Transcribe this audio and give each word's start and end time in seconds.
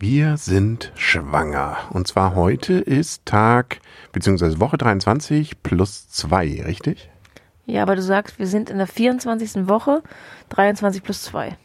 Wir 0.00 0.36
sind 0.36 0.92
schwanger. 0.94 1.76
Und 1.90 2.06
zwar 2.06 2.36
heute 2.36 2.74
ist 2.74 3.26
Tag 3.26 3.80
bzw. 4.12 4.60
Woche 4.60 4.78
23 4.78 5.60
plus 5.64 6.08
2, 6.10 6.62
richtig? 6.64 7.10
Ja, 7.66 7.82
aber 7.82 7.96
du 7.96 8.02
sagst, 8.02 8.38
wir 8.38 8.46
sind 8.46 8.70
in 8.70 8.78
der 8.78 8.86
24. 8.86 9.66
Woche, 9.66 10.04
23 10.50 11.02
plus 11.02 11.24
2. 11.24 11.56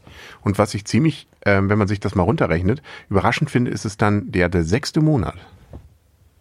Und 0.42 0.58
was 0.58 0.74
ich 0.74 0.86
ziemlich, 0.86 1.28
äh, 1.42 1.62
wenn 1.62 1.78
man 1.78 1.88
sich 1.88 2.00
das 2.00 2.16
mal 2.16 2.24
runterrechnet, 2.24 2.82
überraschend 3.08 3.52
finde, 3.52 3.70
ist 3.70 3.86
es 3.86 3.98
dann 3.98 4.32
der, 4.32 4.50
der 4.50 4.64
sechste 4.64 5.00
Monat. 5.00 5.36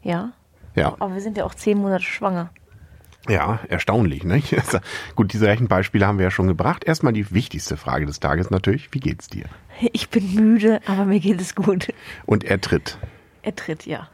Ja. 0.00 0.32
Ja. 0.74 0.94
Aber 0.98 1.12
wir 1.12 1.20
sind 1.20 1.36
ja 1.36 1.44
auch 1.44 1.54
zehn 1.54 1.76
Monate 1.76 2.04
schwanger. 2.04 2.48
Ja, 3.28 3.60
erstaunlich, 3.68 4.24
ne? 4.24 4.42
Gut, 5.14 5.32
diese 5.32 5.46
Rechenbeispiele 5.46 6.06
haben 6.06 6.18
wir 6.18 6.24
ja 6.24 6.30
schon 6.30 6.48
gebracht. 6.48 6.84
Erstmal 6.84 7.12
die 7.12 7.30
wichtigste 7.32 7.76
Frage 7.76 8.06
des 8.06 8.18
Tages 8.18 8.50
natürlich, 8.50 8.92
wie 8.92 9.00
geht's 9.00 9.28
dir? 9.28 9.44
Ich 9.92 10.08
bin 10.08 10.34
müde, 10.34 10.80
aber 10.86 11.04
mir 11.04 11.20
geht 11.20 11.40
es 11.40 11.54
gut. 11.54 11.92
Und 12.26 12.44
er 12.44 12.60
tritt. 12.60 12.98
Er 13.42 13.54
tritt, 13.54 13.86
ja. 13.86 14.08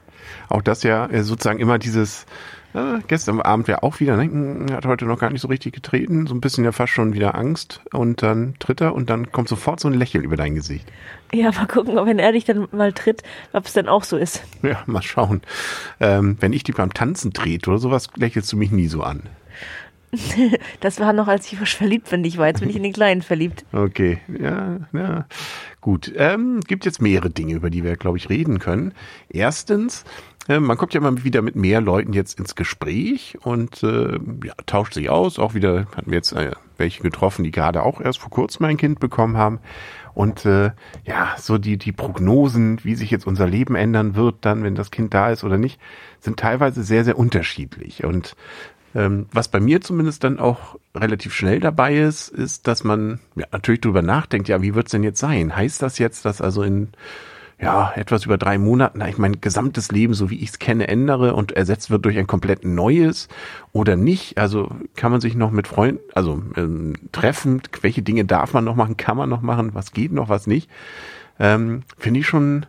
Auch 0.48 0.62
das 0.62 0.82
ja 0.82 1.06
äh, 1.06 1.22
sozusagen 1.22 1.58
immer 1.58 1.78
dieses, 1.78 2.26
äh, 2.74 2.98
gestern 3.06 3.40
Abend 3.40 3.68
wäre 3.68 3.82
auch 3.82 4.00
wieder, 4.00 4.16
ne? 4.16 4.24
Hm, 4.24 4.66
hat 4.72 4.86
heute 4.86 5.06
noch 5.06 5.18
gar 5.18 5.30
nicht 5.30 5.40
so 5.40 5.48
richtig 5.48 5.74
getreten, 5.74 6.26
so 6.26 6.34
ein 6.34 6.40
bisschen 6.40 6.64
ja 6.64 6.72
fast 6.72 6.92
schon 6.92 7.14
wieder 7.14 7.34
Angst 7.34 7.80
und 7.92 8.22
dann 8.22 8.54
tritt 8.58 8.80
er 8.80 8.94
und 8.94 9.10
dann 9.10 9.32
kommt 9.32 9.48
sofort 9.48 9.80
so 9.80 9.88
ein 9.88 9.94
Lächeln 9.94 10.24
über 10.24 10.36
dein 10.36 10.54
Gesicht. 10.54 10.86
Ja, 11.32 11.50
mal 11.52 11.66
gucken, 11.66 11.98
ob 11.98 12.06
wenn 12.06 12.18
er 12.18 12.32
dich 12.32 12.44
dann 12.44 12.68
mal 12.72 12.92
tritt, 12.92 13.22
ob 13.52 13.66
es 13.66 13.72
dann 13.72 13.88
auch 13.88 14.04
so 14.04 14.16
ist. 14.16 14.42
Ja, 14.62 14.82
mal 14.86 15.02
schauen. 15.02 15.42
Ähm, 16.00 16.36
wenn 16.40 16.52
ich 16.52 16.64
dich 16.64 16.76
beim 16.76 16.92
Tanzen 16.92 17.32
trete 17.32 17.70
oder 17.70 17.78
sowas, 17.78 18.08
lächelst 18.16 18.52
du 18.52 18.56
mich 18.56 18.70
nie 18.70 18.88
so 18.88 19.02
an. 19.02 19.22
Das 20.80 21.00
war 21.00 21.12
noch, 21.12 21.28
als 21.28 21.50
ich 21.50 21.58
frisch 21.58 21.76
verliebt 21.76 22.10
bin. 22.10 22.24
Ich 22.24 22.38
war 22.38 22.46
jetzt 22.46 22.60
bin 22.60 22.70
ich 22.70 22.76
in 22.76 22.82
den 22.82 22.92
Kleinen 22.92 23.22
verliebt. 23.22 23.64
Okay, 23.72 24.18
ja, 24.40 24.78
ja. 24.92 25.26
Gut. 25.80 26.12
Ähm, 26.16 26.60
gibt 26.60 26.84
jetzt 26.84 27.00
mehrere 27.02 27.30
Dinge, 27.30 27.54
über 27.54 27.70
die 27.70 27.84
wir, 27.84 27.96
glaube 27.96 28.16
ich, 28.18 28.28
reden 28.28 28.58
können. 28.58 28.94
Erstens, 29.28 30.04
äh, 30.48 30.60
man 30.60 30.76
kommt 30.76 30.94
ja 30.94 31.00
immer 31.00 31.22
wieder 31.24 31.42
mit 31.42 31.56
mehr 31.56 31.80
Leuten 31.80 32.12
jetzt 32.12 32.38
ins 32.38 32.54
Gespräch 32.54 33.38
und 33.42 33.82
äh, 33.82 34.18
ja, 34.44 34.54
tauscht 34.66 34.94
sich 34.94 35.10
aus. 35.10 35.38
Auch 35.38 35.54
wieder 35.54 35.86
hatten 35.94 36.10
wir 36.10 36.16
jetzt 36.16 36.32
äh, 36.32 36.52
welche 36.78 37.02
getroffen, 37.02 37.44
die 37.44 37.50
gerade 37.50 37.82
auch 37.82 38.00
erst 38.00 38.18
vor 38.18 38.30
kurzem 38.30 38.66
ein 38.66 38.76
Kind 38.76 39.00
bekommen 39.00 39.36
haben. 39.36 39.60
Und 40.14 40.46
äh, 40.46 40.72
ja, 41.04 41.36
so 41.38 41.58
die, 41.58 41.76
die 41.76 41.92
Prognosen, 41.92 42.80
wie 42.82 42.96
sich 42.96 43.10
jetzt 43.10 43.26
unser 43.26 43.46
Leben 43.46 43.76
ändern 43.76 44.16
wird, 44.16 44.36
dann, 44.40 44.64
wenn 44.64 44.74
das 44.74 44.90
Kind 44.90 45.14
da 45.14 45.30
ist 45.30 45.44
oder 45.44 45.58
nicht, 45.58 45.78
sind 46.18 46.40
teilweise 46.40 46.82
sehr, 46.82 47.04
sehr 47.04 47.18
unterschiedlich. 47.18 48.04
Und 48.04 48.34
ähm, 48.94 49.26
was 49.32 49.48
bei 49.48 49.60
mir 49.60 49.80
zumindest 49.80 50.24
dann 50.24 50.40
auch 50.40 50.76
relativ 50.94 51.34
schnell 51.34 51.60
dabei 51.60 51.96
ist, 51.98 52.28
ist, 52.30 52.66
dass 52.66 52.84
man 52.84 53.20
ja, 53.36 53.46
natürlich 53.52 53.80
drüber 53.80 54.02
nachdenkt, 54.02 54.48
ja, 54.48 54.62
wie 54.62 54.74
wird's 54.74 54.90
denn 54.90 55.04
jetzt 55.04 55.20
sein? 55.20 55.54
Heißt 55.54 55.82
das 55.82 55.98
jetzt, 55.98 56.24
dass 56.24 56.40
also 56.40 56.62
in 56.62 56.88
ja, 57.60 57.92
etwas 57.96 58.24
über 58.24 58.38
drei 58.38 58.56
Monaten 58.56 59.02
ich 59.02 59.18
mein 59.18 59.40
gesamtes 59.40 59.90
Leben, 59.90 60.14
so 60.14 60.30
wie 60.30 60.38
ich 60.38 60.50
es 60.50 60.58
kenne, 60.58 60.86
ändere 60.86 61.34
und 61.34 61.52
ersetzt 61.52 61.90
wird 61.90 62.04
durch 62.04 62.16
ein 62.16 62.28
komplett 62.28 62.64
neues 62.64 63.28
oder 63.72 63.96
nicht? 63.96 64.38
Also 64.38 64.70
kann 64.94 65.10
man 65.10 65.20
sich 65.20 65.34
noch 65.34 65.50
mit 65.50 65.66
Freunden, 65.66 66.00
also 66.14 66.42
ähm, 66.56 66.94
treffen, 67.10 67.62
welche 67.80 68.02
Dinge 68.02 68.24
darf 68.24 68.54
man 68.54 68.64
noch 68.64 68.76
machen, 68.76 68.96
kann 68.96 69.16
man 69.16 69.28
noch 69.28 69.42
machen, 69.42 69.74
was 69.74 69.92
geht 69.92 70.12
noch, 70.12 70.28
was 70.28 70.46
nicht? 70.46 70.70
Ähm, 71.40 71.82
Finde 71.96 72.20
ich 72.20 72.26
schon 72.26 72.66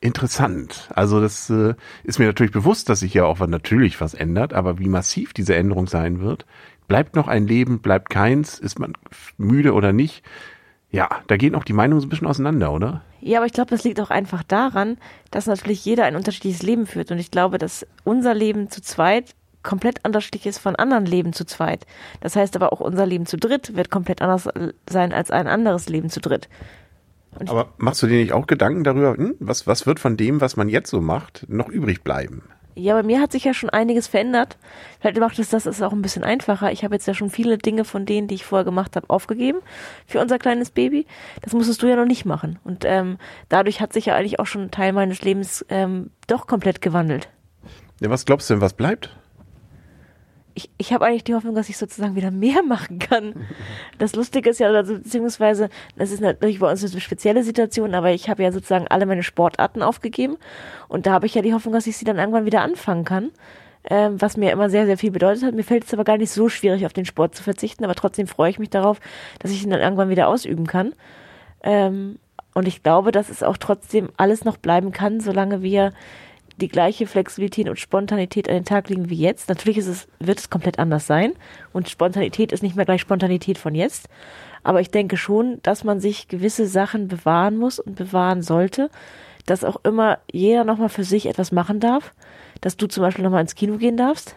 interessant. 0.00 0.88
Also 0.94 1.20
das 1.20 1.50
äh, 1.50 1.74
ist 2.04 2.20
mir 2.20 2.26
natürlich 2.26 2.52
bewusst, 2.52 2.88
dass 2.88 3.00
sich 3.00 3.14
ja 3.14 3.24
auch 3.24 3.44
natürlich 3.44 4.00
was 4.00 4.14
ändert, 4.14 4.52
aber 4.52 4.78
wie 4.78 4.88
massiv 4.88 5.32
diese 5.32 5.56
Änderung 5.56 5.88
sein 5.88 6.20
wird, 6.20 6.46
bleibt 6.86 7.16
noch 7.16 7.26
ein 7.26 7.48
Leben, 7.48 7.80
bleibt 7.80 8.08
keins, 8.08 8.60
ist 8.60 8.78
man 8.78 8.92
müde 9.36 9.74
oder 9.74 9.92
nicht? 9.92 10.22
Ja, 10.90 11.08
da 11.26 11.36
gehen 11.36 11.54
auch 11.54 11.64
die 11.64 11.74
Meinungen 11.74 12.00
so 12.00 12.06
ein 12.06 12.10
bisschen 12.10 12.26
auseinander, 12.26 12.72
oder? 12.72 13.02
Ja, 13.20 13.38
aber 13.38 13.46
ich 13.46 13.52
glaube, 13.52 13.70
das 13.70 13.84
liegt 13.84 14.00
auch 14.00 14.10
einfach 14.10 14.42
daran, 14.42 14.96
dass 15.30 15.46
natürlich 15.46 15.84
jeder 15.84 16.04
ein 16.04 16.16
unterschiedliches 16.16 16.62
Leben 16.62 16.86
führt. 16.86 17.10
Und 17.10 17.18
ich 17.18 17.30
glaube, 17.30 17.58
dass 17.58 17.86
unser 18.04 18.32
Leben 18.32 18.70
zu 18.70 18.80
zweit 18.80 19.34
komplett 19.62 20.06
unterschiedlich 20.06 20.46
ist 20.46 20.58
von 20.58 20.76
anderen 20.76 21.04
Leben 21.04 21.32
zu 21.32 21.44
zweit. 21.44 21.84
Das 22.20 22.36
heißt 22.36 22.56
aber 22.56 22.72
auch 22.72 22.80
unser 22.80 23.04
Leben 23.04 23.26
zu 23.26 23.36
dritt 23.36 23.76
wird 23.76 23.90
komplett 23.90 24.22
anders 24.22 24.48
sein 24.88 25.12
als 25.12 25.30
ein 25.30 25.46
anderes 25.46 25.88
Leben 25.88 26.08
zu 26.08 26.20
dritt. 26.20 26.48
Aber 27.46 27.68
machst 27.76 28.02
du 28.02 28.06
dir 28.06 28.18
nicht 28.18 28.32
auch 28.32 28.46
Gedanken 28.46 28.84
darüber, 28.84 29.14
hm, 29.14 29.34
was, 29.40 29.66
was 29.66 29.86
wird 29.86 30.00
von 30.00 30.16
dem, 30.16 30.40
was 30.40 30.56
man 30.56 30.68
jetzt 30.68 30.90
so 30.90 31.00
macht, 31.00 31.44
noch 31.48 31.68
übrig 31.68 32.02
bleiben? 32.02 32.42
Ja, 32.78 32.94
bei 32.94 33.02
mir 33.02 33.20
hat 33.20 33.32
sich 33.32 33.42
ja 33.42 33.54
schon 33.54 33.70
einiges 33.70 34.06
verändert. 34.06 34.56
Vielleicht 35.00 35.18
macht 35.18 35.38
es 35.40 35.50
das 35.50 35.66
ist 35.66 35.82
auch 35.82 35.92
ein 35.92 36.00
bisschen 36.00 36.22
einfacher. 36.22 36.70
Ich 36.70 36.84
habe 36.84 36.94
jetzt 36.94 37.08
ja 37.08 37.14
schon 37.14 37.28
viele 37.28 37.58
Dinge 37.58 37.84
von 37.84 38.06
denen, 38.06 38.28
die 38.28 38.36
ich 38.36 38.44
vorher 38.44 38.64
gemacht 38.64 38.94
habe, 38.94 39.10
aufgegeben 39.10 39.58
für 40.06 40.20
unser 40.20 40.38
kleines 40.38 40.70
Baby. 40.70 41.06
Das 41.42 41.52
musstest 41.52 41.82
du 41.82 41.88
ja 41.88 41.96
noch 41.96 42.04
nicht 42.04 42.24
machen. 42.24 42.60
Und 42.62 42.84
ähm, 42.84 43.18
dadurch 43.48 43.80
hat 43.80 43.92
sich 43.92 44.06
ja 44.06 44.14
eigentlich 44.14 44.38
auch 44.38 44.46
schon 44.46 44.62
ein 44.62 44.70
Teil 44.70 44.92
meines 44.92 45.22
Lebens 45.22 45.66
ähm, 45.68 46.10
doch 46.28 46.46
komplett 46.46 46.80
gewandelt. 46.80 47.28
Ja, 48.00 48.10
was 48.10 48.24
glaubst 48.24 48.48
du 48.48 48.54
denn, 48.54 48.60
was 48.60 48.74
bleibt? 48.74 49.16
Ich, 50.58 50.70
ich 50.76 50.92
habe 50.92 51.06
eigentlich 51.06 51.22
die 51.22 51.34
Hoffnung, 51.34 51.54
dass 51.54 51.68
ich 51.68 51.76
sozusagen 51.76 52.16
wieder 52.16 52.32
mehr 52.32 52.64
machen 52.64 52.98
kann. 52.98 53.46
Das 53.98 54.16
Lustige 54.16 54.50
ist 54.50 54.58
ja, 54.58 54.68
also, 54.68 54.94
beziehungsweise, 54.94 55.68
das 55.96 56.10
ist 56.10 56.20
natürlich 56.20 56.58
bei 56.58 56.68
uns 56.68 56.84
eine 56.84 57.00
spezielle 57.00 57.44
Situation, 57.44 57.94
aber 57.94 58.10
ich 58.10 58.28
habe 58.28 58.42
ja 58.42 58.50
sozusagen 58.50 58.88
alle 58.88 59.06
meine 59.06 59.22
Sportarten 59.22 59.82
aufgegeben 59.82 60.36
und 60.88 61.06
da 61.06 61.12
habe 61.12 61.26
ich 61.26 61.34
ja 61.34 61.42
die 61.42 61.54
Hoffnung, 61.54 61.74
dass 61.74 61.86
ich 61.86 61.96
sie 61.96 62.04
dann 62.04 62.18
irgendwann 62.18 62.44
wieder 62.44 62.62
anfangen 62.62 63.04
kann. 63.04 63.30
Ähm, 63.88 64.20
was 64.20 64.36
mir 64.36 64.50
immer 64.50 64.68
sehr, 64.68 64.86
sehr 64.86 64.98
viel 64.98 65.12
bedeutet 65.12 65.44
hat. 65.44 65.54
Mir 65.54 65.62
fällt 65.62 65.84
es 65.84 65.94
aber 65.94 66.04
gar 66.04 66.18
nicht 66.18 66.32
so 66.32 66.48
schwierig, 66.48 66.84
auf 66.84 66.92
den 66.92 67.06
Sport 67.06 67.36
zu 67.36 67.42
verzichten, 67.44 67.84
aber 67.84 67.94
trotzdem 67.94 68.26
freue 68.26 68.50
ich 68.50 68.58
mich 68.58 68.70
darauf, 68.70 69.00
dass 69.38 69.52
ich 69.52 69.62
ihn 69.62 69.70
dann 69.70 69.80
irgendwann 69.80 70.10
wieder 70.10 70.28
ausüben 70.28 70.66
kann. 70.66 70.92
Ähm, 71.62 72.18
und 72.52 72.66
ich 72.66 72.82
glaube, 72.82 73.12
dass 73.12 73.30
es 73.30 73.44
auch 73.44 73.56
trotzdem 73.56 74.10
alles 74.16 74.44
noch 74.44 74.56
bleiben 74.56 74.90
kann, 74.90 75.20
solange 75.20 75.62
wir 75.62 75.92
die 76.60 76.68
gleiche 76.68 77.06
Flexibilität 77.06 77.68
und 77.68 77.78
Spontanität 77.78 78.48
an 78.48 78.56
den 78.56 78.64
Tag 78.64 78.88
legen 78.88 79.10
wie 79.10 79.16
jetzt. 79.16 79.48
Natürlich 79.48 79.78
ist 79.78 79.86
es, 79.86 80.08
wird 80.18 80.38
es 80.38 80.50
komplett 80.50 80.78
anders 80.78 81.06
sein 81.06 81.32
und 81.72 81.88
Spontanität 81.88 82.52
ist 82.52 82.62
nicht 82.62 82.76
mehr 82.76 82.84
gleich 82.84 83.00
Spontanität 83.00 83.58
von 83.58 83.74
jetzt. 83.74 84.08
Aber 84.62 84.80
ich 84.80 84.90
denke 84.90 85.16
schon, 85.16 85.60
dass 85.62 85.84
man 85.84 86.00
sich 86.00 86.28
gewisse 86.28 86.66
Sachen 86.66 87.08
bewahren 87.08 87.56
muss 87.56 87.78
und 87.78 87.94
bewahren 87.94 88.42
sollte, 88.42 88.90
dass 89.46 89.64
auch 89.64 89.76
immer 89.84 90.18
jeder 90.30 90.64
nochmal 90.64 90.88
für 90.88 91.04
sich 91.04 91.26
etwas 91.26 91.52
machen 91.52 91.80
darf, 91.80 92.12
dass 92.60 92.76
du 92.76 92.86
zum 92.86 93.02
Beispiel 93.02 93.24
nochmal 93.24 93.42
ins 93.42 93.54
Kino 93.54 93.78
gehen 93.78 93.96
darfst 93.96 94.36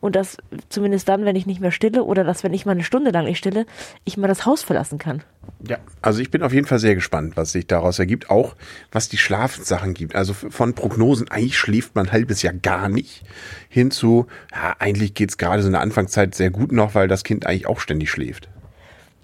und 0.00 0.16
dass 0.16 0.36
zumindest 0.68 1.08
dann, 1.08 1.24
wenn 1.24 1.36
ich 1.36 1.46
nicht 1.46 1.60
mehr 1.60 1.70
stille 1.70 2.04
oder 2.04 2.24
dass, 2.24 2.44
wenn 2.44 2.52
ich 2.52 2.66
mal 2.66 2.72
eine 2.72 2.84
Stunde 2.84 3.10
lang 3.10 3.24
nicht 3.24 3.38
stille, 3.38 3.66
ich 4.04 4.16
mal 4.16 4.28
das 4.28 4.46
Haus 4.46 4.62
verlassen 4.62 4.98
kann. 4.98 5.22
Ja, 5.66 5.78
also 6.02 6.20
ich 6.20 6.30
bin 6.30 6.42
auf 6.42 6.52
jeden 6.52 6.66
Fall 6.66 6.78
sehr 6.78 6.94
gespannt, 6.94 7.36
was 7.36 7.52
sich 7.52 7.66
daraus 7.66 7.98
ergibt, 7.98 8.30
auch 8.30 8.54
was 8.92 9.08
die 9.08 9.16
Schlafsachen 9.16 9.94
gibt. 9.94 10.14
Also 10.14 10.34
von 10.34 10.74
Prognosen, 10.74 11.30
eigentlich 11.30 11.58
schläft 11.58 11.94
man 11.94 12.06
ein 12.06 12.12
halbes 12.12 12.42
Jahr 12.42 12.54
gar 12.54 12.88
nicht, 12.88 13.24
hinzu, 13.68 14.26
ja, 14.52 14.76
eigentlich 14.78 15.14
geht's 15.14 15.38
gerade 15.38 15.62
so 15.62 15.68
in 15.68 15.72
der 15.72 15.80
Anfangszeit 15.80 16.34
sehr 16.34 16.50
gut 16.50 16.72
noch, 16.72 16.94
weil 16.94 17.08
das 17.08 17.24
Kind 17.24 17.46
eigentlich 17.46 17.66
auch 17.66 17.80
ständig 17.80 18.10
schläft. 18.10 18.48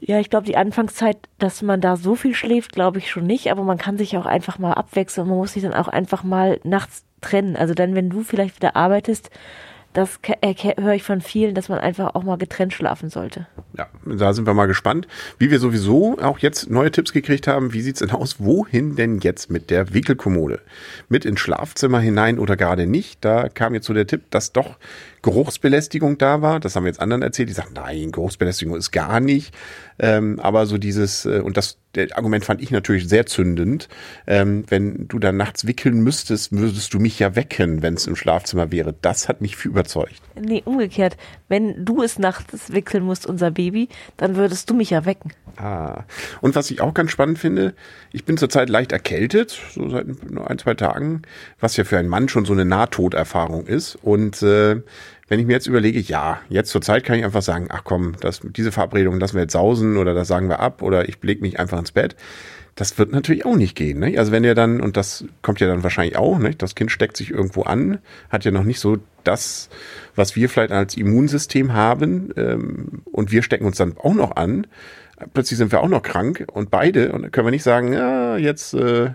Ja, 0.02 0.18
ich 0.18 0.30
glaube, 0.30 0.46
die 0.46 0.56
Anfangszeit, 0.56 1.18
dass 1.38 1.60
man 1.60 1.82
da 1.82 1.96
so 1.96 2.14
viel 2.14 2.34
schläft, 2.34 2.72
glaube 2.72 2.98
ich 2.98 3.10
schon 3.10 3.26
nicht, 3.26 3.50
aber 3.50 3.64
man 3.64 3.76
kann 3.76 3.98
sich 3.98 4.16
auch 4.16 4.24
einfach 4.24 4.58
mal 4.58 4.72
abwechseln. 4.72 5.28
Man 5.28 5.36
muss 5.36 5.52
sich 5.52 5.62
dann 5.62 5.74
auch 5.74 5.88
einfach 5.88 6.24
mal 6.24 6.58
nachts 6.64 7.04
trennen. 7.20 7.54
Also 7.54 7.74
dann, 7.74 7.94
wenn 7.94 8.08
du 8.08 8.22
vielleicht 8.22 8.56
wieder 8.56 8.76
arbeitest, 8.76 9.28
das 9.92 10.20
höre 10.22 10.94
ich 10.94 11.02
von 11.02 11.20
vielen, 11.20 11.54
dass 11.54 11.68
man 11.68 11.78
einfach 11.78 12.14
auch 12.14 12.22
mal 12.22 12.38
getrennt 12.38 12.72
schlafen 12.72 13.10
sollte. 13.10 13.46
Ja, 13.76 13.88
da 14.04 14.32
sind 14.32 14.46
wir 14.46 14.54
mal 14.54 14.66
gespannt, 14.66 15.08
wie 15.38 15.50
wir 15.50 15.58
sowieso 15.58 16.16
auch 16.20 16.38
jetzt 16.38 16.70
neue 16.70 16.92
Tipps 16.92 17.12
gekriegt 17.12 17.48
haben. 17.48 17.72
Wie 17.72 17.82
sieht's 17.82 17.98
denn 17.98 18.10
aus? 18.10 18.36
Wohin 18.38 18.94
denn 18.94 19.18
jetzt 19.18 19.50
mit 19.50 19.70
der 19.70 19.92
Wickelkommode? 19.92 20.60
Mit 21.08 21.24
ins 21.24 21.40
Schlafzimmer 21.40 21.98
hinein 22.00 22.38
oder 22.38 22.56
gerade 22.56 22.86
nicht? 22.86 23.24
Da 23.24 23.48
kam 23.48 23.74
jetzt 23.74 23.86
so 23.86 23.94
der 23.94 24.06
Tipp, 24.06 24.30
dass 24.30 24.52
doch 24.52 24.76
Geruchsbelästigung 25.22 26.18
da 26.18 26.42
war. 26.42 26.60
Das 26.60 26.76
haben 26.76 26.84
wir 26.84 26.88
jetzt 26.88 27.00
anderen 27.00 27.22
erzählt. 27.22 27.48
Die 27.48 27.54
sagen, 27.54 27.72
nein, 27.74 28.12
Geruchsbelästigung 28.12 28.76
ist 28.76 28.90
gar 28.90 29.20
nicht. 29.20 29.54
Ähm, 29.98 30.40
aber 30.40 30.66
so 30.66 30.78
dieses, 30.78 31.26
äh, 31.26 31.40
und 31.40 31.56
das 31.56 31.78
der 31.94 32.16
Argument 32.16 32.44
fand 32.44 32.62
ich 32.62 32.70
natürlich 32.70 33.08
sehr 33.08 33.26
zündend. 33.26 33.88
Ähm, 34.26 34.64
wenn 34.68 35.08
du 35.08 35.18
dann 35.18 35.36
nachts 35.36 35.66
wickeln 35.66 36.00
müsstest, 36.00 36.52
würdest 36.52 36.94
du 36.94 37.00
mich 37.00 37.18
ja 37.18 37.34
wecken, 37.34 37.82
wenn 37.82 37.94
es 37.94 38.06
im 38.06 38.14
Schlafzimmer 38.14 38.70
wäre. 38.70 38.94
Das 39.02 39.28
hat 39.28 39.40
mich 39.40 39.56
viel 39.56 39.72
überzeugt. 39.72 40.22
Nee, 40.40 40.62
umgekehrt. 40.64 41.16
Wenn 41.48 41.84
du 41.84 42.02
es 42.02 42.18
nachts 42.18 42.72
wickeln 42.72 43.02
musst, 43.02 43.26
unser 43.26 43.50
Baby, 43.50 43.88
dann 44.16 44.36
würdest 44.36 44.70
du 44.70 44.74
mich 44.74 44.90
ja 44.90 45.04
wecken. 45.04 45.32
Ah. 45.56 46.04
Und 46.40 46.54
was 46.54 46.70
ich 46.70 46.80
auch 46.80 46.94
ganz 46.94 47.10
spannend 47.10 47.38
finde, 47.40 47.74
ich 48.12 48.24
bin 48.24 48.36
zurzeit 48.36 48.68
leicht 48.68 48.92
erkältet, 48.92 49.60
so 49.72 49.88
seit 49.90 50.06
ein, 50.46 50.58
zwei 50.58 50.74
Tagen, 50.74 51.22
was 51.58 51.76
ja 51.76 51.82
für 51.82 51.98
einen 51.98 52.08
Mann 52.08 52.28
schon 52.28 52.44
so 52.44 52.52
eine 52.52 52.64
Nahtoderfahrung 52.64 53.66
ist. 53.66 53.96
Und 53.96 54.42
äh, 54.42 54.80
wenn 55.30 55.38
ich 55.38 55.46
mir 55.46 55.52
jetzt 55.52 55.68
überlege, 55.68 56.00
ja, 56.00 56.40
jetzt 56.48 56.70
zur 56.70 56.82
Zeit 56.82 57.04
kann 57.04 57.16
ich 57.16 57.24
einfach 57.24 57.40
sagen, 57.40 57.68
ach 57.70 57.82
komm, 57.84 58.16
das, 58.20 58.40
diese 58.42 58.72
Verabredung 58.72 59.20
lassen 59.20 59.36
wir 59.36 59.42
jetzt 59.42 59.52
sausen 59.52 59.96
oder 59.96 60.12
das 60.12 60.26
sagen 60.26 60.48
wir 60.48 60.58
ab 60.58 60.82
oder 60.82 61.08
ich 61.08 61.22
leg 61.22 61.40
mich 61.40 61.60
einfach 61.60 61.78
ins 61.78 61.92
Bett. 61.92 62.16
Das 62.74 62.98
wird 62.98 63.12
natürlich 63.12 63.46
auch 63.46 63.54
nicht 63.54 63.76
gehen. 63.76 64.00
Ne? 64.00 64.18
Also 64.18 64.32
wenn 64.32 64.42
ihr 64.42 64.56
dann, 64.56 64.80
und 64.80 64.96
das 64.96 65.24
kommt 65.40 65.60
ja 65.60 65.68
dann 65.68 65.84
wahrscheinlich 65.84 66.16
auch, 66.16 66.38
ne? 66.40 66.56
das 66.56 66.74
Kind 66.74 66.90
steckt 66.90 67.16
sich 67.16 67.30
irgendwo 67.30 67.62
an, 67.62 67.98
hat 68.28 68.44
ja 68.44 68.50
noch 68.50 68.64
nicht 68.64 68.80
so 68.80 68.98
das, 69.22 69.70
was 70.16 70.34
wir 70.34 70.48
vielleicht 70.48 70.72
als 70.72 70.96
Immunsystem 70.96 71.74
haben 71.74 72.32
ähm, 72.36 73.02
und 73.12 73.30
wir 73.30 73.44
stecken 73.44 73.66
uns 73.66 73.76
dann 73.76 73.96
auch 73.98 74.14
noch 74.14 74.34
an. 74.34 74.66
Plötzlich 75.32 75.58
sind 75.58 75.70
wir 75.70 75.80
auch 75.80 75.88
noch 75.88 76.02
krank 76.02 76.44
und 76.52 76.72
beide 76.72 77.12
und 77.12 77.30
können 77.30 77.46
wir 77.46 77.52
nicht 77.52 77.62
sagen, 77.62 77.92
ja, 77.92 78.36
jetzt 78.36 78.74
äh, 78.74 79.10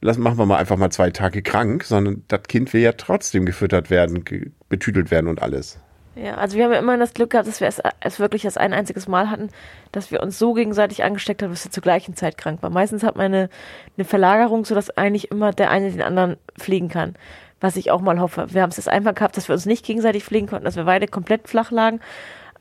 lassen, 0.00 0.22
machen 0.22 0.38
wir 0.38 0.46
mal 0.46 0.58
einfach 0.58 0.76
mal 0.76 0.90
zwei 0.90 1.10
Tage 1.10 1.42
krank, 1.42 1.84
sondern 1.84 2.24
das 2.28 2.42
Kind 2.44 2.72
will 2.72 2.80
ja 2.80 2.92
trotzdem 2.92 3.44
gefüttert 3.46 3.90
werden, 3.90 4.24
betütelt 4.68 5.10
werden 5.10 5.28
und 5.28 5.42
alles. 5.42 5.78
Ja, 6.16 6.34
also 6.34 6.56
wir 6.56 6.64
haben 6.64 6.72
ja 6.72 6.78
immer 6.78 6.98
das 6.98 7.14
Glück 7.14 7.30
gehabt, 7.30 7.46
dass 7.46 7.60
wir 7.60 7.68
es, 7.68 7.80
es 8.00 8.18
wirklich 8.18 8.42
das 8.42 8.56
ein 8.56 8.74
einziges 8.74 9.06
Mal 9.06 9.30
hatten, 9.30 9.48
dass 9.92 10.10
wir 10.10 10.20
uns 10.20 10.38
so 10.38 10.54
gegenseitig 10.54 11.04
angesteckt 11.04 11.42
haben, 11.42 11.50
dass 11.50 11.64
wir 11.64 11.70
zur 11.70 11.82
gleichen 11.82 12.16
Zeit 12.16 12.36
krank 12.36 12.62
waren. 12.62 12.72
Meistens 12.72 13.04
hat 13.04 13.16
man 13.16 13.26
eine, 13.26 13.48
eine 13.96 14.04
Verlagerung, 14.04 14.64
sodass 14.64 14.90
eigentlich 14.90 15.30
immer 15.30 15.52
der 15.52 15.70
eine 15.70 15.90
den 15.90 16.02
anderen 16.02 16.36
fliegen 16.58 16.88
kann. 16.88 17.14
Was 17.60 17.76
ich 17.76 17.90
auch 17.90 18.00
mal 18.00 18.20
hoffe. 18.20 18.46
Wir 18.50 18.62
haben 18.62 18.70
es 18.70 18.78
jetzt 18.78 18.88
einmal 18.88 19.14
gehabt, 19.14 19.36
dass 19.36 19.48
wir 19.48 19.52
uns 19.54 19.66
nicht 19.66 19.84
gegenseitig 19.84 20.24
fliegen 20.24 20.46
konnten, 20.46 20.64
dass 20.64 20.76
wir 20.76 20.84
beide 20.84 21.06
komplett 21.06 21.46
flach 21.46 21.70
lagen. 21.70 22.00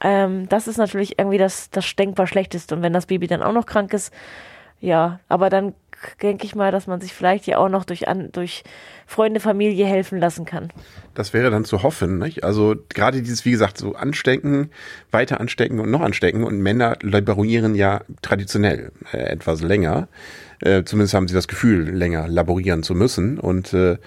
Ähm, 0.01 0.47
das 0.49 0.67
ist 0.67 0.77
natürlich 0.77 1.17
irgendwie 1.17 1.37
das, 1.37 1.69
das 1.71 1.95
denkbar 1.95 2.27
Schlechteste. 2.27 2.75
Und 2.75 2.81
wenn 2.81 2.93
das 2.93 3.07
Baby 3.07 3.27
dann 3.27 3.41
auch 3.41 3.53
noch 3.53 3.65
krank 3.65 3.93
ist, 3.93 4.13
ja, 4.79 5.19
aber 5.27 5.49
dann 5.49 5.73
denke 6.21 6.45
ich 6.45 6.55
mal, 6.55 6.71
dass 6.71 6.87
man 6.87 7.01
sich 7.01 7.13
vielleicht 7.13 7.47
ja 7.47 7.57
auch 7.57 7.69
noch 7.69 7.85
durch, 7.85 8.07
an, 8.07 8.31
durch 8.31 8.63
Freunde, 9.05 9.39
Familie 9.39 9.85
helfen 9.85 10.19
lassen 10.19 10.45
kann. 10.45 10.69
Das 11.13 11.33
wäre 11.33 11.49
dann 11.49 11.65
zu 11.65 11.83
hoffen, 11.83 12.17
nicht? 12.19 12.43
Also 12.43 12.75
gerade 12.89 13.21
dieses, 13.21 13.45
wie 13.45 13.51
gesagt, 13.51 13.77
so 13.77 13.95
anstecken, 13.95 14.71
weiter 15.11 15.39
anstecken 15.39 15.79
und 15.79 15.91
noch 15.91 16.01
anstecken 16.01 16.43
und 16.43 16.59
Männer 16.59 16.97
laborieren 17.01 17.75
ja 17.75 18.01
traditionell 18.21 18.91
äh, 19.11 19.17
etwas 19.17 19.61
länger. 19.61 20.07
Äh, 20.61 20.83
zumindest 20.83 21.13
haben 21.13 21.27
sie 21.27 21.33
das 21.33 21.47
Gefühl, 21.47 21.89
länger 21.89 22.27
laborieren 22.27 22.83
zu 22.83 22.93
müssen. 22.93 23.39
Und 23.39 23.73
äh, 23.73 23.97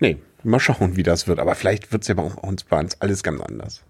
nee, 0.00 0.18
mal 0.42 0.60
schauen, 0.60 0.96
wie 0.96 1.02
das 1.02 1.28
wird. 1.28 1.38
Aber 1.38 1.54
vielleicht 1.54 1.92
wird 1.92 2.02
es 2.02 2.08
ja 2.08 2.14
bei 2.14 2.22
uns, 2.22 2.64
bei 2.64 2.78
uns 2.78 3.00
alles 3.00 3.22
ganz 3.22 3.40
anders. 3.40 3.82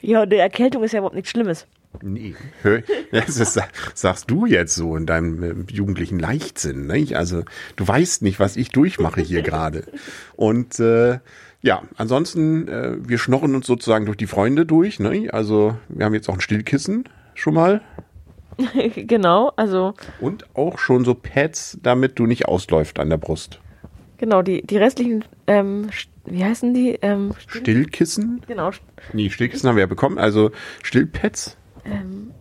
Ja, 0.00 0.26
die 0.26 0.36
Erkältung 0.36 0.82
ist 0.82 0.92
ja 0.92 0.98
überhaupt 0.98 1.14
nichts 1.14 1.30
Schlimmes. 1.30 1.66
Nee, 2.00 2.34
das 3.10 3.36
ist, 3.36 3.60
sagst 3.94 4.30
du 4.30 4.46
jetzt 4.46 4.74
so 4.74 4.96
in 4.96 5.06
deinem 5.06 5.42
äh, 5.42 5.72
jugendlichen 5.72 6.18
Leichtsinn. 6.18 6.86
Nicht? 6.86 7.16
Also 7.16 7.42
du 7.76 7.86
weißt 7.86 8.22
nicht, 8.22 8.40
was 8.40 8.56
ich 8.56 8.70
durchmache 8.70 9.20
hier 9.20 9.42
gerade. 9.42 9.84
Und 10.34 10.80
äh, 10.80 11.18
ja, 11.60 11.82
ansonsten, 11.96 12.66
äh, 12.68 12.96
wir 12.98 13.18
schnorren 13.18 13.54
uns 13.54 13.66
sozusagen 13.66 14.06
durch 14.06 14.16
die 14.16 14.26
Freunde 14.26 14.66
durch. 14.66 14.98
Ne? 15.00 15.28
Also 15.32 15.76
wir 15.88 16.04
haben 16.04 16.14
jetzt 16.14 16.28
auch 16.28 16.34
ein 16.34 16.40
Stillkissen 16.40 17.08
schon 17.34 17.54
mal. 17.54 17.82
genau, 18.96 19.52
also. 19.56 19.94
Und 20.20 20.46
auch 20.54 20.78
schon 20.78 21.04
so 21.04 21.14
Pads, 21.14 21.78
damit 21.82 22.18
du 22.18 22.26
nicht 22.26 22.46
ausläuft 22.46 22.98
an 22.98 23.10
der 23.10 23.16
Brust. 23.16 23.60
Genau, 24.18 24.42
die, 24.42 24.62
die 24.62 24.76
restlichen, 24.76 25.24
ähm, 25.46 25.88
wie 26.24 26.44
heißen 26.44 26.74
die? 26.74 26.98
Ähm, 27.02 27.34
Stillkissen? 27.48 28.40
Genau. 28.46 28.70
Nee, 29.12 29.30
Stillkissen 29.30 29.68
haben 29.68 29.76
wir 29.76 29.82
ja 29.82 29.88
bekommen, 29.88 30.18
also 30.18 30.50
Stillpads. 30.82 31.56
Ähm, 31.84 32.32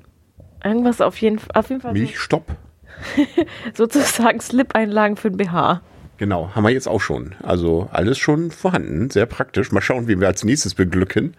irgendwas 0.63 1.01
auf 1.01 1.17
jeden, 1.21 1.39
auf 1.53 1.69
jeden 1.69 1.81
Fall. 1.81 1.93
Milchstopp. 1.93 2.45
sozusagen 3.73 4.39
Slip-Einlagen 4.39 5.17
für 5.17 5.31
den 5.31 5.37
BH. 5.37 5.81
Genau, 6.21 6.51
haben 6.53 6.63
wir 6.63 6.69
jetzt 6.69 6.87
auch 6.87 7.01
schon. 7.01 7.33
Also 7.41 7.89
alles 7.91 8.19
schon 8.19 8.51
vorhanden, 8.51 9.09
sehr 9.09 9.25
praktisch. 9.25 9.71
Mal 9.71 9.81
schauen, 9.81 10.07
wie 10.07 10.19
wir 10.19 10.27
als 10.27 10.43
nächstes 10.43 10.75
beglücken, 10.75 11.33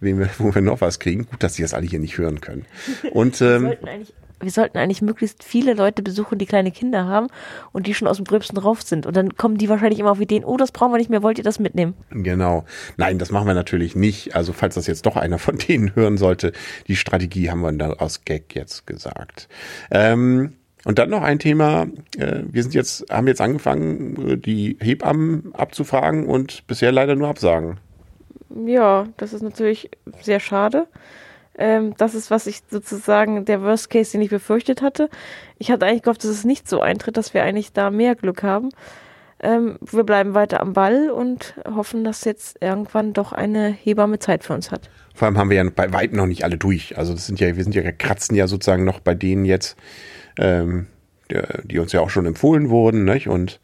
wen 0.00 0.18
wir, 0.18 0.28
wo 0.36 0.54
wir 0.54 0.60
noch 0.60 0.82
was 0.82 0.98
kriegen. 0.98 1.26
Gut, 1.30 1.42
dass 1.42 1.54
Sie 1.54 1.62
das 1.62 1.72
alle 1.72 1.86
hier 1.86 1.98
nicht 1.98 2.18
hören 2.18 2.42
können. 2.42 2.66
Und 3.12 3.40
ähm, 3.40 3.62
wir, 3.62 3.68
sollten 3.70 3.88
eigentlich, 3.88 4.14
wir 4.40 4.50
sollten 4.50 4.76
eigentlich 4.76 5.00
möglichst 5.00 5.44
viele 5.44 5.72
Leute 5.72 6.02
besuchen, 6.02 6.36
die 6.36 6.44
kleine 6.44 6.72
Kinder 6.72 7.06
haben 7.06 7.28
und 7.72 7.86
die 7.86 7.94
schon 7.94 8.06
aus 8.06 8.16
dem 8.16 8.26
Gröbsten 8.26 8.54
drauf 8.58 8.82
sind. 8.82 9.06
Und 9.06 9.16
dann 9.16 9.34
kommen 9.38 9.56
die 9.56 9.70
wahrscheinlich 9.70 9.98
immer 9.98 10.10
auf 10.10 10.20
Ideen, 10.20 10.44
oh, 10.44 10.58
das 10.58 10.72
brauchen 10.72 10.92
wir 10.92 10.98
nicht 10.98 11.08
mehr, 11.08 11.22
wollt 11.22 11.38
ihr 11.38 11.44
das 11.44 11.58
mitnehmen? 11.58 11.94
Genau. 12.10 12.66
Nein, 12.98 13.18
das 13.18 13.30
machen 13.30 13.46
wir 13.46 13.54
natürlich 13.54 13.96
nicht. 13.96 14.36
Also 14.36 14.52
falls 14.52 14.74
das 14.74 14.86
jetzt 14.86 15.06
doch 15.06 15.16
einer 15.16 15.38
von 15.38 15.56
denen 15.56 15.94
hören 15.96 16.18
sollte, 16.18 16.52
die 16.86 16.96
Strategie 16.96 17.50
haben 17.50 17.62
wir 17.62 17.72
da 17.72 17.94
aus 17.94 18.26
Gag 18.26 18.54
jetzt 18.54 18.86
gesagt. 18.86 19.48
Ähm, 19.90 20.52
und 20.84 20.98
dann 20.98 21.10
noch 21.10 21.22
ein 21.22 21.38
Thema. 21.38 21.86
Äh, 22.16 22.42
wir 22.50 22.62
sind 22.62 22.74
jetzt, 22.74 23.06
haben 23.10 23.26
jetzt 23.26 23.40
angefangen, 23.40 24.30
äh, 24.30 24.36
die 24.36 24.76
Hebammen 24.80 25.54
abzufragen 25.54 26.26
und 26.26 26.66
bisher 26.66 26.92
leider 26.92 27.14
nur 27.14 27.28
absagen. 27.28 27.78
Ja, 28.66 29.06
das 29.16 29.32
ist 29.32 29.42
natürlich 29.42 29.90
sehr 30.22 30.40
schade. 30.40 30.86
Ähm, 31.56 31.94
das 31.98 32.14
ist, 32.14 32.30
was 32.30 32.46
ich 32.46 32.62
sozusagen 32.70 33.44
der 33.44 33.62
Worst 33.62 33.90
Case, 33.90 34.12
den 34.12 34.22
ich 34.22 34.30
befürchtet 34.30 34.80
hatte. 34.80 35.10
Ich 35.58 35.70
hatte 35.70 35.86
eigentlich 35.86 36.02
gehofft, 36.02 36.22
dass 36.22 36.30
es 36.30 36.44
nicht 36.44 36.68
so 36.68 36.80
eintritt, 36.80 37.16
dass 37.16 37.34
wir 37.34 37.42
eigentlich 37.42 37.72
da 37.72 37.90
mehr 37.90 38.14
Glück 38.14 38.42
haben. 38.44 38.70
Ähm, 39.40 39.78
wir 39.80 40.04
bleiben 40.04 40.34
weiter 40.34 40.60
am 40.60 40.72
Ball 40.72 41.10
und 41.10 41.54
hoffen, 41.64 42.04
dass 42.04 42.24
jetzt 42.24 42.58
irgendwann 42.60 43.12
doch 43.12 43.32
eine 43.32 43.68
Hebamme 43.68 44.18
Zeit 44.18 44.44
für 44.44 44.54
uns 44.54 44.70
hat. 44.70 44.88
Vor 45.14 45.26
allem 45.26 45.38
haben 45.38 45.50
wir 45.50 45.56
ja 45.56 45.70
bei 45.74 45.92
weitem 45.92 46.16
noch 46.16 46.26
nicht 46.26 46.44
alle 46.44 46.58
durch. 46.58 46.96
Also 46.96 47.12
das 47.12 47.26
sind 47.26 47.38
ja, 47.40 47.56
wir 47.56 47.62
sind 47.62 47.74
ja 47.74 47.90
kratzen 47.92 48.36
ja 48.36 48.46
sozusagen 48.46 48.84
noch 48.84 49.00
bei 49.00 49.14
denen 49.14 49.44
jetzt, 49.44 49.76
ähm, 50.38 50.86
die, 51.64 51.78
uns 51.78 51.92
ja 51.92 52.00
auch 52.00 52.10
schon 52.10 52.26
empfohlen 52.26 52.70
wurden, 52.70 53.04
nicht? 53.04 53.28
Und 53.28 53.60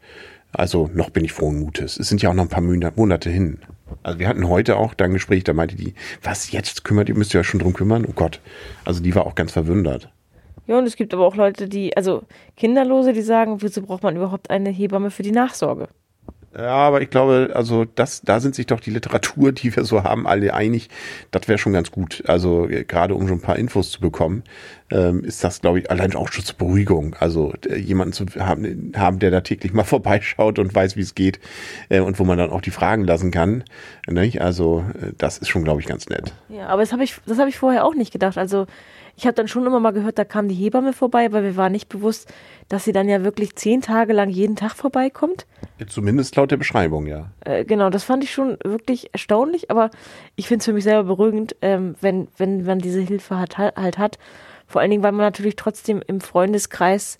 also 0.51 0.89
noch 0.93 1.09
bin 1.09 1.25
ich 1.25 1.33
frohen 1.33 1.59
Mutes. 1.59 1.97
Es 1.97 2.07
sind 2.07 2.21
ja 2.21 2.29
auch 2.29 2.33
noch 2.33 2.43
ein 2.43 2.49
paar 2.49 2.61
Monate 2.61 3.29
hin. 3.29 3.59
Also 4.03 4.19
wir 4.19 4.27
hatten 4.27 4.47
heute 4.47 4.77
auch 4.77 4.93
da 4.93 5.05
ein 5.05 5.13
Gespräch, 5.13 5.43
da 5.43 5.53
meinte 5.53 5.75
die, 5.75 5.95
was 6.23 6.51
jetzt 6.51 6.83
kümmert 6.83 7.09
ihr, 7.09 7.15
müsst 7.15 7.33
ihr 7.33 7.39
ja 7.39 7.43
schon 7.43 7.59
drum 7.59 7.73
kümmern? 7.73 8.05
Oh 8.07 8.13
Gott. 8.13 8.39
Also 8.83 9.01
die 9.01 9.15
war 9.15 9.25
auch 9.25 9.35
ganz 9.35 9.51
verwundert. 9.51 10.09
Ja, 10.67 10.77
und 10.77 10.85
es 10.85 10.95
gibt 10.95 11.13
aber 11.13 11.25
auch 11.25 11.35
Leute, 11.35 11.67
die, 11.67 11.95
also 11.95 12.23
Kinderlose, 12.57 13.13
die 13.13 13.21
sagen, 13.21 13.61
wieso 13.61 13.81
braucht 13.81 14.03
man 14.03 14.15
überhaupt 14.15 14.49
eine 14.49 14.69
Hebamme 14.69 15.11
für 15.11 15.23
die 15.23 15.31
Nachsorge? 15.31 15.89
Ja, 16.57 16.75
aber 16.75 17.01
ich 17.01 17.09
glaube, 17.09 17.51
also 17.53 17.83
das, 17.83 18.21
da 18.21 18.39
sind 18.39 18.55
sich 18.55 18.65
doch 18.65 18.79
die 18.79 18.91
Literatur, 18.91 19.51
die 19.51 19.75
wir 19.75 19.83
so 19.83 20.03
haben, 20.03 20.25
alle 20.25 20.53
einig. 20.53 20.89
Das 21.31 21.47
wäre 21.47 21.57
schon 21.57 21.73
ganz 21.73 21.91
gut. 21.91 22.23
Also 22.27 22.69
äh, 22.69 22.85
gerade 22.85 23.13
um 23.13 23.27
schon 23.27 23.39
ein 23.39 23.41
paar 23.41 23.57
Infos 23.57 23.91
zu 23.91 23.99
bekommen, 23.99 24.43
ähm, 24.89 25.25
ist 25.25 25.43
das, 25.43 25.59
glaube 25.59 25.79
ich, 25.79 25.91
allein 25.91 26.15
auch 26.15 26.31
schon 26.31 26.45
zur 26.45 26.55
Beruhigung. 26.57 27.15
Also 27.19 27.53
äh, 27.67 27.75
jemanden 27.75 28.13
zu 28.13 28.25
haben, 28.39 28.93
haben, 28.95 29.19
der 29.19 29.31
da 29.31 29.41
täglich 29.41 29.73
mal 29.73 29.83
vorbeischaut 29.85 30.57
und 30.57 30.73
weiß, 30.73 30.95
wie 30.95 31.01
es 31.01 31.13
geht 31.13 31.39
äh, 31.89 31.99
und 31.99 32.19
wo 32.19 32.23
man 32.23 32.37
dann 32.37 32.51
auch 32.51 32.61
die 32.61 32.71
Fragen 32.71 33.03
lassen 33.03 33.31
kann. 33.31 33.65
Ne? 34.07 34.31
Also 34.39 34.85
äh, 35.01 35.11
das 35.17 35.39
ist 35.39 35.49
schon, 35.49 35.65
glaube 35.65 35.81
ich, 35.81 35.87
ganz 35.87 36.07
nett. 36.07 36.33
Ja, 36.47 36.67
aber 36.67 36.83
das 36.83 36.93
habe 36.93 37.03
ich, 37.03 37.15
das 37.25 37.37
habe 37.37 37.49
ich 37.49 37.57
vorher 37.57 37.83
auch 37.83 37.95
nicht 37.95 38.13
gedacht. 38.13 38.37
Also 38.37 38.65
ich 39.15 39.25
habe 39.25 39.33
dann 39.33 39.47
schon 39.47 39.65
immer 39.65 39.79
mal 39.79 39.91
gehört, 39.91 40.17
da 40.17 40.25
kam 40.25 40.47
die 40.47 40.55
Hebamme 40.55 40.93
vorbei, 40.93 41.31
weil 41.31 41.43
mir 41.43 41.55
war 41.55 41.69
nicht 41.69 41.89
bewusst, 41.89 42.31
dass 42.69 42.83
sie 42.83 42.91
dann 42.91 43.07
ja 43.07 43.23
wirklich 43.23 43.55
zehn 43.55 43.81
Tage 43.81 44.13
lang 44.13 44.29
jeden 44.29 44.55
Tag 44.55 44.73
vorbeikommt. 44.73 45.45
Zumindest 45.87 46.35
laut 46.35 46.51
der 46.51 46.57
Beschreibung, 46.57 47.07
ja. 47.07 47.31
Äh, 47.41 47.65
genau, 47.65 47.89
das 47.89 48.03
fand 48.03 48.23
ich 48.23 48.31
schon 48.31 48.57
wirklich 48.63 49.13
erstaunlich, 49.13 49.71
aber 49.71 49.89
ich 50.35 50.47
finde 50.47 50.59
es 50.59 50.65
für 50.65 50.73
mich 50.73 50.83
selber 50.83 51.03
beruhigend, 51.03 51.55
ähm, 51.61 51.95
wenn, 52.01 52.27
wenn 52.37 52.63
man 52.63 52.79
diese 52.79 53.01
Hilfe 53.01 53.39
hat, 53.39 53.57
halt 53.57 53.97
hat. 53.97 54.17
Vor 54.67 54.81
allen 54.81 54.91
Dingen, 54.91 55.03
weil 55.03 55.11
man 55.11 55.25
natürlich 55.25 55.55
trotzdem 55.55 56.01
im 56.05 56.21
Freundeskreis 56.21 57.19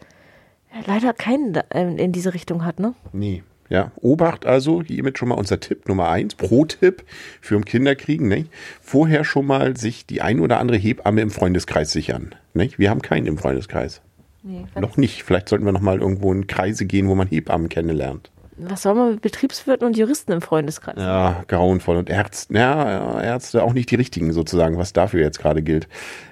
leider 0.85 1.13
keinen 1.13 1.57
ähm, 1.71 1.97
in 1.97 2.11
diese 2.11 2.33
Richtung 2.33 2.65
hat, 2.65 2.79
ne? 2.79 2.95
Nee. 3.13 3.43
Ja, 3.69 3.91
Obacht 3.95 4.45
also, 4.45 4.83
hiermit 4.83 5.17
schon 5.17 5.29
mal 5.29 5.35
unser 5.35 5.59
Tipp 5.59 5.87
Nummer 5.87 6.09
eins, 6.09 6.35
Pro-Tipp 6.35 7.03
für 7.41 7.59
Kinderkriegen, 7.61 8.27
nicht? 8.27 8.51
Vorher 8.81 9.23
schon 9.23 9.47
mal 9.47 9.75
sich 9.75 10.05
die 10.05 10.21
ein 10.21 10.39
oder 10.39 10.59
andere 10.59 10.77
Hebamme 10.77 11.21
im 11.21 11.31
Freundeskreis 11.31 11.91
sichern, 11.91 12.35
nicht? 12.53 12.77
Wir 12.77 12.89
haben 12.89 13.01
keinen 13.01 13.25
im 13.25 13.37
Freundeskreis. 13.37 14.01
Nee, 14.43 14.65
noch 14.79 14.97
nicht. 14.97 15.23
Vielleicht 15.23 15.49
sollten 15.49 15.65
wir 15.65 15.71
noch 15.71 15.81
mal 15.81 15.99
irgendwo 15.99 16.31
in 16.31 16.45
Kreise 16.45 16.85
gehen, 16.85 17.07
wo 17.07 17.15
man 17.15 17.27
Hebammen 17.27 17.67
kennenlernt. 17.67 18.29
Was 18.57 18.83
soll 18.83 18.93
man 18.93 19.11
mit 19.11 19.21
Betriebswirten 19.21 19.87
und 19.87 19.97
Juristen 19.97 20.31
im 20.31 20.41
Freundeskreis? 20.41 20.95
Ja, 20.97 21.43
grauenvoll. 21.47 21.97
Und 21.97 22.09
Ärzte, 22.09 22.53
ja, 22.53 23.21
Ärzte 23.21 23.63
auch 23.63 23.73
nicht 23.73 23.89
die 23.89 23.95
richtigen 23.95 24.31
sozusagen, 24.31 24.77
was 24.77 24.93
dafür 24.93 25.21
jetzt 25.21 25.39
gerade 25.39 25.63
gilt. 25.63 25.87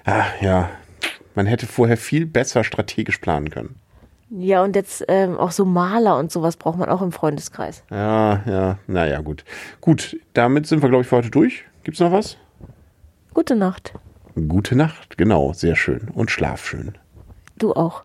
Ja, 0.06 0.26
ja, 0.40 0.70
man 1.34 1.46
hätte 1.46 1.66
vorher 1.66 1.96
viel 1.96 2.24
besser 2.24 2.62
strategisch 2.62 3.18
planen 3.18 3.50
können. 3.50 3.74
Ja, 4.30 4.62
und 4.62 4.74
jetzt 4.74 5.04
ähm, 5.08 5.36
auch 5.36 5.50
so 5.50 5.64
Maler 5.64 6.18
und 6.18 6.32
sowas 6.32 6.56
braucht 6.56 6.78
man 6.78 6.88
auch 6.88 7.02
im 7.02 7.12
Freundeskreis. 7.12 7.84
Ja, 7.90 8.42
ja, 8.46 8.78
naja, 8.86 9.20
gut. 9.20 9.44
Gut, 9.80 10.18
damit 10.32 10.66
sind 10.66 10.82
wir, 10.82 10.88
glaube 10.88 11.02
ich, 11.02 11.08
für 11.08 11.16
heute 11.16 11.30
durch. 11.30 11.64
Gibt's 11.82 12.00
noch 12.00 12.12
was? 12.12 12.36
Gute 13.34 13.54
Nacht. 13.54 13.92
Gute 14.48 14.74
Nacht, 14.74 15.16
genau, 15.16 15.52
sehr 15.52 15.76
schön. 15.76 16.08
Und 16.12 16.30
schlaf 16.30 16.66
schön. 16.66 16.98
Du 17.58 17.72
auch. 17.72 18.02